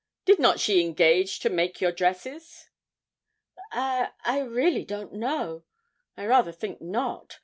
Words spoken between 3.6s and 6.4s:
'I I really don't know; I